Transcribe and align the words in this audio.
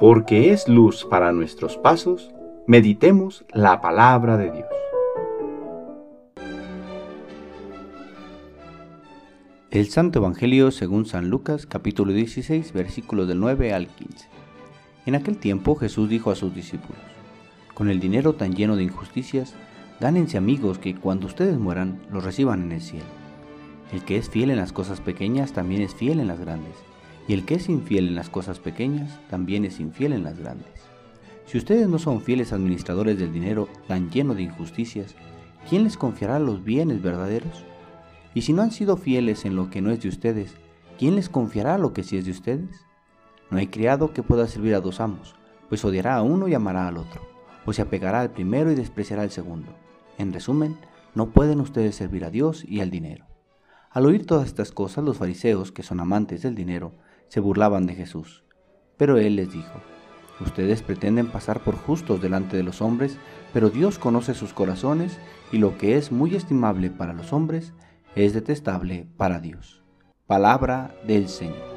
porque 0.00 0.50
es 0.50 0.66
luz 0.66 1.04
para 1.04 1.30
nuestros 1.30 1.76
pasos, 1.76 2.30
meditemos 2.66 3.44
la 3.52 3.82
palabra 3.82 4.38
de 4.38 4.50
Dios. 4.50 4.66
El 9.70 9.88
Santo 9.88 10.20
Evangelio 10.20 10.70
según 10.70 11.04
San 11.04 11.28
Lucas 11.28 11.66
capítulo 11.66 12.14
16 12.14 12.72
versículos 12.72 13.28
del 13.28 13.40
9 13.40 13.74
al 13.74 13.88
15. 13.88 14.26
En 15.04 15.16
aquel 15.16 15.36
tiempo 15.36 15.76
Jesús 15.76 16.08
dijo 16.08 16.30
a 16.30 16.34
sus 16.34 16.54
discípulos, 16.54 17.02
Con 17.74 17.90
el 17.90 18.00
dinero 18.00 18.32
tan 18.32 18.54
lleno 18.54 18.76
de 18.76 18.84
injusticias, 18.84 19.54
gánense 20.00 20.38
amigos 20.38 20.78
que 20.78 20.94
cuando 20.94 21.26
ustedes 21.26 21.58
mueran 21.58 22.00
los 22.10 22.24
reciban 22.24 22.62
en 22.62 22.72
el 22.72 22.80
cielo. 22.80 23.04
El 23.92 24.02
que 24.02 24.16
es 24.16 24.30
fiel 24.30 24.50
en 24.50 24.56
las 24.56 24.72
cosas 24.72 25.02
pequeñas 25.02 25.52
también 25.52 25.82
es 25.82 25.94
fiel 25.94 26.20
en 26.20 26.28
las 26.28 26.40
grandes, 26.40 26.74
y 27.28 27.34
el 27.34 27.44
que 27.44 27.54
es 27.54 27.68
infiel 27.68 28.08
en 28.08 28.14
las 28.14 28.28
cosas 28.28 28.58
pequeñas 28.58 29.20
también 29.28 29.64
es 29.64 29.80
infiel 29.80 30.12
en 30.12 30.24
las 30.24 30.38
grandes. 30.38 30.90
Si 31.46 31.58
ustedes 31.58 31.88
no 31.88 31.98
son 31.98 32.20
fieles 32.20 32.52
administradores 32.52 33.18
del 33.18 33.32
dinero 33.32 33.68
tan 33.88 34.10
lleno 34.10 34.34
de 34.34 34.42
injusticias, 34.42 35.14
¿quién 35.68 35.84
les 35.84 35.96
confiará 35.96 36.38
los 36.38 36.62
bienes 36.62 37.02
verdaderos? 37.02 37.64
Y 38.34 38.42
si 38.42 38.52
no 38.52 38.62
han 38.62 38.70
sido 38.70 38.96
fieles 38.96 39.44
en 39.44 39.56
lo 39.56 39.70
que 39.70 39.80
no 39.80 39.90
es 39.90 40.00
de 40.00 40.08
ustedes, 40.08 40.54
¿quién 40.98 41.16
les 41.16 41.28
confiará 41.28 41.78
lo 41.78 41.92
que 41.92 42.04
sí 42.04 42.16
es 42.16 42.24
de 42.24 42.30
ustedes? 42.30 42.86
No 43.50 43.58
hay 43.58 43.66
criado 43.66 44.12
que 44.12 44.22
pueda 44.22 44.46
servir 44.46 44.74
a 44.76 44.80
dos 44.80 45.00
amos, 45.00 45.34
pues 45.68 45.84
odiará 45.84 46.14
a 46.14 46.22
uno 46.22 46.46
y 46.46 46.54
amará 46.54 46.86
al 46.86 46.98
otro, 46.98 47.20
o 47.66 47.72
se 47.72 47.82
apegará 47.82 48.20
al 48.20 48.30
primero 48.30 48.70
y 48.70 48.76
despreciará 48.76 49.22
al 49.22 49.32
segundo. 49.32 49.74
En 50.18 50.32
resumen, 50.32 50.76
no 51.16 51.30
pueden 51.30 51.60
ustedes 51.60 51.96
servir 51.96 52.24
a 52.24 52.30
Dios 52.30 52.64
y 52.64 52.80
al 52.80 52.90
dinero. 52.90 53.26
Al 53.90 54.06
oír 54.06 54.24
todas 54.24 54.46
estas 54.46 54.70
cosas, 54.70 55.02
los 55.02 55.16
fariseos, 55.16 55.72
que 55.72 55.82
son 55.82 55.98
amantes 55.98 56.42
del 56.42 56.54
dinero, 56.54 56.92
se 57.30 57.40
burlaban 57.40 57.86
de 57.86 57.94
Jesús. 57.94 58.44
Pero 58.98 59.16
él 59.16 59.36
les 59.36 59.50
dijo, 59.50 59.80
Ustedes 60.40 60.82
pretenden 60.82 61.26
pasar 61.26 61.60
por 61.60 61.76
justos 61.76 62.22
delante 62.22 62.56
de 62.56 62.62
los 62.62 62.80
hombres, 62.80 63.18
pero 63.52 63.68
Dios 63.68 63.98
conoce 63.98 64.34
sus 64.34 64.54
corazones 64.54 65.18
y 65.52 65.58
lo 65.58 65.76
que 65.76 65.96
es 65.96 66.12
muy 66.12 66.34
estimable 66.34 66.90
para 66.90 67.12
los 67.12 67.32
hombres 67.32 67.74
es 68.14 68.32
detestable 68.32 69.06
para 69.18 69.38
Dios. 69.40 69.82
Palabra 70.26 70.94
del 71.06 71.28
Señor. 71.28 71.70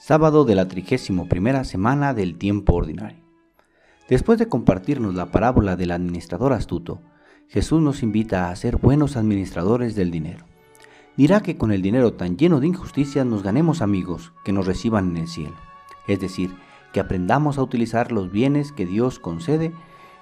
Sábado 0.00 0.44
de 0.44 0.54
la 0.54 0.68
trigésimo 0.68 1.28
primera 1.28 1.64
semana 1.64 2.14
del 2.14 2.38
tiempo 2.38 2.74
ordinario. 2.74 3.24
Después 4.08 4.38
de 4.38 4.48
compartirnos 4.48 5.16
la 5.16 5.32
parábola 5.32 5.74
del 5.74 5.90
administrador 5.90 6.52
astuto, 6.52 7.00
Jesús 7.48 7.80
nos 7.80 8.02
invita 8.02 8.50
a 8.50 8.56
ser 8.56 8.76
buenos 8.76 9.16
administradores 9.16 9.94
del 9.94 10.10
dinero. 10.10 10.44
Dirá 11.16 11.42
que 11.42 11.56
con 11.56 11.70
el 11.70 11.80
dinero 11.80 12.12
tan 12.12 12.36
lleno 12.36 12.60
de 12.60 12.66
injusticias 12.66 13.24
nos 13.24 13.42
ganemos 13.42 13.82
amigos 13.82 14.32
que 14.44 14.52
nos 14.52 14.66
reciban 14.66 15.10
en 15.10 15.16
el 15.18 15.28
cielo, 15.28 15.54
es 16.08 16.20
decir, 16.20 16.54
que 16.92 17.00
aprendamos 17.00 17.56
a 17.56 17.62
utilizar 17.62 18.10
los 18.10 18.30
bienes 18.30 18.72
que 18.72 18.84
Dios 18.84 19.18
concede 19.18 19.72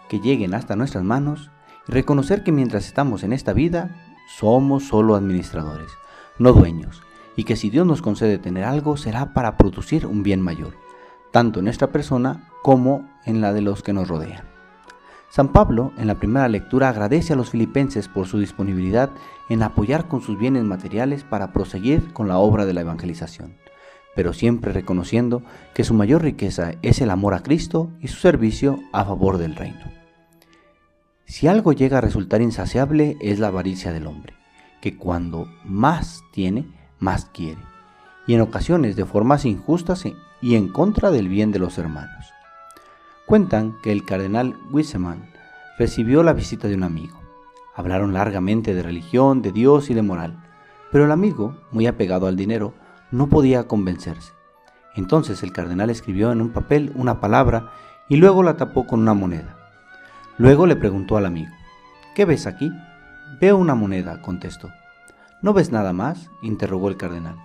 que 0.08 0.20
lleguen 0.20 0.55
hasta 0.55 0.77
nuestras 0.77 1.03
manos 1.03 1.50
y 1.89 1.92
reconocer 1.92 2.44
que 2.44 2.53
mientras 2.53 2.86
estamos 2.86 3.22
en 3.22 3.33
esta 3.33 3.55
vida 3.55 3.97
somos 4.38 4.84
solo 4.84 5.16
administradores, 5.16 5.91
no 6.38 6.53
dueños, 6.53 7.03
y 7.36 7.44
que 7.44 7.56
si 7.56 7.70
Dios 7.70 7.86
nos 7.86 8.03
concede 8.03 8.38
tener 8.38 8.64
algo 8.64 8.97
será 8.97 9.33
para 9.33 9.56
producir 9.56 10.06
un 10.06 10.22
bien 10.22 10.41
mayor, 10.41 10.77
tanto 11.33 11.61
en 11.61 11.64
nuestra 11.64 11.91
persona 11.91 12.50
como 12.62 13.09
en 13.25 13.41
la 13.41 13.53
de 13.53 13.62
los 13.62 13.83
que 13.83 13.92
nos 13.92 14.09
rodean. 14.09 14.53
San 15.35 15.49
Pablo 15.49 15.93
en 15.99 16.07
la 16.07 16.15
primera 16.15 16.49
lectura 16.49 16.91
agradece 16.91 17.33
a 17.33 17.37
los 17.37 17.51
filipenses 17.51 18.07
por 18.07 18.29
su 18.29 18.39
disponibilidad 18.39 19.11
en 19.49 19.65
apoyar 19.65 20.07
con 20.07 20.21
sus 20.23 20.39
bienes 20.39 20.63
materiales 20.63 21.25
para 21.25 21.53
proseguir 21.53 22.13
con 22.13 22.29
la 22.29 22.39
obra 22.39 22.67
de 22.67 22.73
la 22.73 22.83
evangelización, 22.83 23.57
pero 24.15 24.33
siempre 24.33 24.73
reconociendo 24.73 25.43
que 25.75 25.83
su 25.83 25.93
mayor 25.93 26.23
riqueza 26.23 26.75
es 26.83 27.00
el 27.00 27.11
amor 27.11 27.34
a 27.34 27.43
Cristo 27.43 27.91
y 27.99 28.06
su 28.06 28.19
servicio 28.19 28.78
a 28.93 29.05
favor 29.05 29.39
del 29.39 29.56
reino. 29.56 29.91
Si 31.25 31.49
algo 31.49 31.73
llega 31.73 31.99
a 31.99 32.00
resultar 32.00 32.41
insaciable 32.41 33.17
es 33.21 33.41
la 33.41 33.49
avaricia 33.49 33.93
del 33.93 34.06
hombre, 34.06 34.34
que 34.81 34.97
cuando 34.97 35.49
más 35.65 36.23
tiene, 36.33 36.65
más 37.00 37.25
quiere, 37.25 37.61
y 38.28 38.34
en 38.34 38.41
ocasiones 38.41 38.94
de 38.94 39.05
formas 39.05 39.47
injustas 39.47 40.05
y 40.41 40.55
en 40.55 40.69
contra 40.69 41.11
del 41.11 41.28
bien 41.28 41.50
de 41.50 41.59
los 41.59 41.77
hermanos. 41.77 42.34
Cuentan 43.27 43.79
que 43.83 43.91
el 43.91 44.05
cardenal 44.05 44.55
Wiseman 44.71 45.31
recibió 45.79 46.23
la 46.23 46.35
visita 46.35 46.69
de 46.69 46.75
un 46.75 46.83
amigo. 46.83 47.19
Hablaron 47.75 48.12
largamente 48.12 48.75
de 48.75 48.83
religión, 48.83 49.41
de 49.41 49.51
Dios 49.51 49.89
y 49.89 49.95
de 49.95 50.03
moral, 50.03 50.45
pero 50.93 51.07
el 51.07 51.11
amigo, 51.11 51.57
muy 51.73 51.87
apegado 51.87 52.27
al 52.27 52.37
dinero, 52.37 52.75
no 53.11 53.29
podía 53.29 53.67
convencerse. 53.67 54.33
Entonces 54.95 55.43
el 55.43 55.53
cardenal 55.53 55.89
escribió 55.89 56.33
en 56.33 56.43
un 56.43 56.51
papel 56.51 56.93
una 56.95 57.21
palabra 57.21 57.73
y 58.11 58.17
luego 58.17 58.43
la 58.43 58.59
tapó 58.59 58.87
con 58.87 59.01
una 59.01 59.15
moneda. 59.15 59.56
Luego 60.37 60.67
le 60.67 60.77
preguntó 60.77 61.17
al 61.17 61.25
amigo, 61.25 61.53
¿qué 62.15 62.27
ves 62.27 62.47
aquí? 62.47 62.71
Veo 63.41 63.56
una 63.56 63.75
moneda, 63.75 64.21
contestó. 64.21 64.71
¿No 65.41 65.55
ves 65.55 65.73
nada 65.73 65.95
más? 65.95 66.31
interrogó 66.43 66.91
el 66.91 66.99
cardenal. 66.99 67.37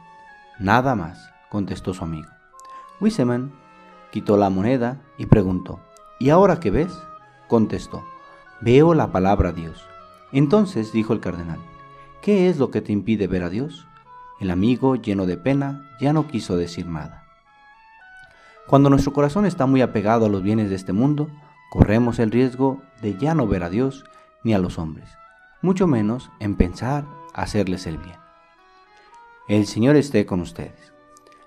Nada 0.60 0.94
más, 0.96 1.32
contestó 1.50 1.94
su 1.94 2.04
amigo. 2.04 2.30
Wiseman 3.00 3.54
quitó 4.12 4.38
la 4.38 4.50
moneda 4.50 5.02
y 5.18 5.26
preguntó, 5.26 5.80
¿y 6.20 6.30
ahora 6.30 6.60
qué 6.60 6.72
ves? 6.72 6.98
contestó, 7.48 8.06
veo 8.62 8.94
la 8.94 9.12
palabra 9.12 9.52
Dios. 9.52 9.86
Entonces 10.32 10.92
dijo 10.92 11.14
el 11.14 11.20
cardenal, 11.20 11.60
¿qué 12.22 12.50
es 12.50 12.58
lo 12.58 12.72
que 12.72 12.82
te 12.82 12.92
impide 12.92 13.28
ver 13.28 13.44
a 13.44 13.50
Dios? 13.50 13.88
El 14.40 14.52
amigo, 14.52 14.96
lleno 14.96 15.26
de 15.26 15.38
pena, 15.38 15.90
ya 16.00 16.14
no 16.14 16.28
quiso 16.28 16.56
decir 16.56 16.86
nada. 16.86 17.26
Cuando 18.68 18.90
nuestro 18.90 19.14
corazón 19.14 19.46
está 19.46 19.66
muy 19.66 19.82
apegado 19.82 20.28
a 20.28 20.30
los 20.30 20.44
bienes 20.44 20.70
de 20.70 20.76
este 20.76 20.94
mundo, 20.94 21.30
corremos 21.72 22.20
el 22.20 22.32
riesgo 22.32 22.82
de 23.02 23.18
ya 23.18 23.34
no 23.34 23.48
ver 23.48 23.64
a 23.64 23.70
Dios 23.70 24.06
ni 24.44 24.54
a 24.54 24.60
los 24.60 24.78
hombres, 24.78 25.10
mucho 25.62 25.88
menos 25.88 26.30
en 26.40 26.56
pensar 26.56 27.06
hacerles 27.34 27.88
el 27.88 27.98
bien. 27.98 28.18
El 29.48 29.66
Señor 29.66 29.96
esté 29.96 30.28
con 30.28 30.40
ustedes. 30.42 30.94